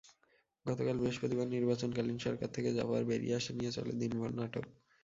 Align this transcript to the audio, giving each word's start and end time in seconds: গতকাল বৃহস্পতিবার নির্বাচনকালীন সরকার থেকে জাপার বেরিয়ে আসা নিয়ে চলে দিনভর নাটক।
গতকাল 0.65 0.95
বৃহস্পতিবার 0.97 1.47
নির্বাচনকালীন 1.47 2.17
সরকার 2.19 2.49
থেকে 2.53 2.69
জাপার 2.73 3.01
বেরিয়ে 3.09 3.35
আসা 3.35 3.51
নিয়ে 3.53 3.71
চলে 3.71 3.93
দিনভর 4.01 4.31
নাটক। 4.39 4.65